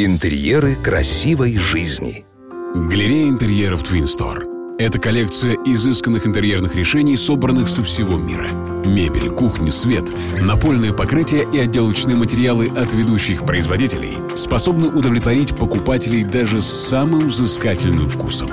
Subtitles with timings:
[0.00, 2.24] Интерьеры красивой жизни.
[2.72, 4.76] Галерея интерьеров Twin Store.
[4.78, 8.48] Это коллекция изысканных интерьерных решений, собранных со всего мира.
[8.86, 10.04] Мебель, кухня, свет,
[10.40, 18.08] напольное покрытие и отделочные материалы от ведущих производителей способны удовлетворить покупателей даже с самым взыскательным
[18.08, 18.50] вкусом.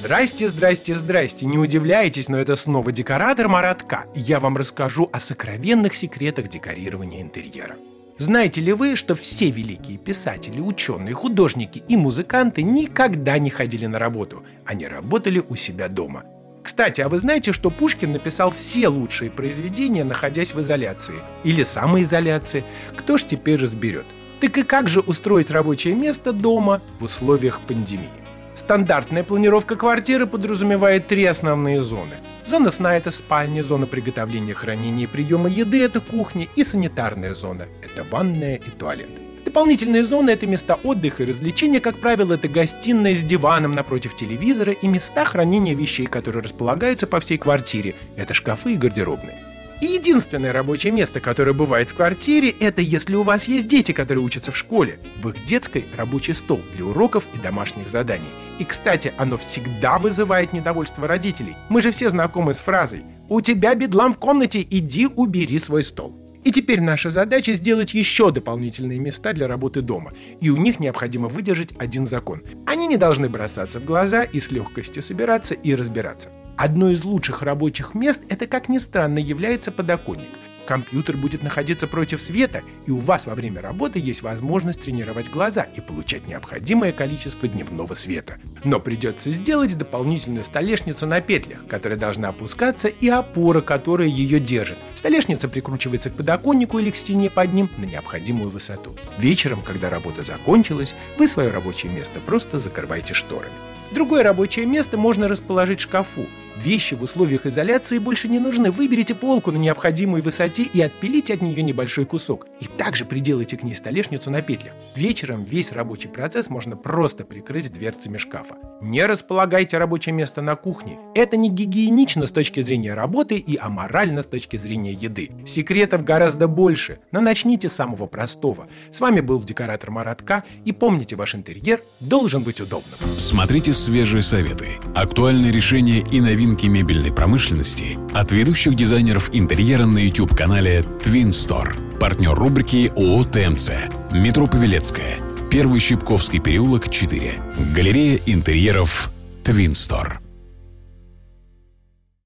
[0.00, 1.44] Здрасте, здрасте, здрасте.
[1.44, 4.06] Не удивляйтесь, но это снова декоратор Маратка.
[4.14, 7.76] Я вам расскажу о сокровенных секретах декорирования интерьера.
[8.22, 13.98] Знаете ли вы, что все великие писатели, ученые, художники и музыканты никогда не ходили на
[13.98, 14.44] работу?
[14.64, 16.22] Они работали у себя дома.
[16.62, 21.16] Кстати, а вы знаете, что Пушкин написал все лучшие произведения, находясь в изоляции?
[21.42, 22.62] Или самоизоляции?
[22.96, 24.06] Кто ж теперь разберет?
[24.40, 28.06] Так и как же устроить рабочее место дома в условиях пандемии?
[28.54, 32.14] Стандартная планировка квартиры подразумевает три основные зоны–
[32.46, 37.66] Зона сна– это спальня, зона приготовления, хранения и приема еды– это кухня, и санитарная зона–
[37.82, 39.10] это ванная и туалет.
[39.44, 44.72] Дополнительные зоны– это места отдыха и развлечения, как правило, это гостиная с диваном напротив телевизора
[44.72, 49.51] и места хранения вещей, которые располагаются по всей квартире– это шкафы и гардеробные.
[49.82, 54.22] И единственное рабочее место, которое бывает в квартире, это если у вас есть дети, которые
[54.22, 55.00] учатся в школе.
[55.20, 58.28] В их детской рабочий стол для уроков и домашних заданий.
[58.60, 61.56] И, кстати, оно всегда вызывает недовольство родителей.
[61.68, 66.16] Мы же все знакомы с фразой «У тебя бедлам в комнате, иди убери свой стол».
[66.44, 70.12] И теперь наша задача сделать еще дополнительные места для работы дома.
[70.40, 72.42] И у них необходимо выдержать один закон.
[72.66, 76.28] Они не должны бросаться в глаза и с легкостью собираться и разбираться.
[76.56, 80.28] Одно из лучших рабочих мест– это, как ни странно, является подоконник.
[80.66, 85.62] Компьютер будет находиться против света, и у вас во время работы есть возможность тренировать глаза
[85.62, 88.38] и получать необходимое количество дневного света.
[88.62, 94.78] Но придется сделать дополнительную столешницу на петлях, которая должна опускаться, и опора, которая ее держит.
[94.94, 98.94] Столешница прикручивается к подоконнику или к стене под ним на необходимую высоту.
[99.18, 103.52] Вечером, когда работа закончилась, вы свое рабочее место просто закрываете шторами.
[103.90, 106.26] Другое рабочее место можно расположить в шкафу,
[106.62, 108.70] Вещи в условиях изоляции больше не нужны.
[108.70, 112.46] Выберите полку на необходимой высоте и отпилите от нее небольшой кусок.
[112.60, 114.72] И также приделайте к ней столешницу на петлях.
[114.94, 118.54] Вечером весь рабочий процесс можно просто прикрыть дверцами шкафа.
[118.80, 120.98] Не располагайте рабочее место на кухне.
[121.16, 125.32] Это не гигиенично с точки зрения работы и аморально с точки зрения еды.
[125.48, 128.68] Секретов гораздо больше, но начните с самого простого.
[128.92, 132.98] С вами был декоратор Маратка и помните, ваш интерьер должен быть удобным.
[133.16, 139.98] Смотрите свежие советы, актуальные решения и новинки новинки мебельной промышленности от ведущих дизайнеров интерьера на
[139.98, 141.98] YouTube-канале Twin Store.
[141.98, 143.70] Партнер рубрики ООО ТМЦ.
[144.12, 145.16] Метро Павелецкая.
[145.50, 147.32] Первый Щипковский переулок, 4.
[147.74, 149.10] Галерея интерьеров
[149.44, 150.18] Twin Store.